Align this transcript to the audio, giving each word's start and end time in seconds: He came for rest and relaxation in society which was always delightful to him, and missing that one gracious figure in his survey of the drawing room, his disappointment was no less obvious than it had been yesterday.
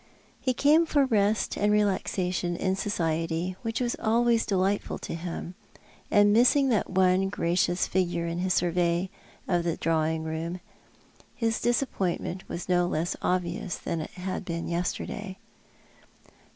He 0.39 0.55
came 0.55 0.87
for 0.87 1.05
rest 1.05 1.55
and 1.55 1.71
relaxation 1.71 2.55
in 2.55 2.75
society 2.75 3.55
which 3.61 3.79
was 3.79 3.95
always 4.01 4.47
delightful 4.47 4.97
to 4.97 5.13
him, 5.13 5.53
and 6.09 6.33
missing 6.33 6.69
that 6.69 6.89
one 6.89 7.29
gracious 7.29 7.85
figure 7.85 8.25
in 8.25 8.39
his 8.39 8.51
survey 8.55 9.11
of 9.47 9.63
the 9.63 9.77
drawing 9.77 10.23
room, 10.23 10.59
his 11.35 11.61
disappointment 11.61 12.49
was 12.49 12.67
no 12.67 12.87
less 12.87 13.15
obvious 13.21 13.75
than 13.77 14.01
it 14.01 14.09
had 14.13 14.43
been 14.43 14.67
yesterday. 14.67 15.37